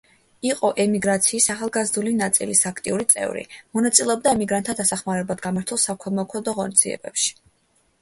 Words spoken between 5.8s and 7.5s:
საქველმოქმედო ღონისძიებებში.